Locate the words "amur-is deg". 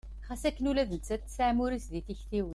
1.51-2.03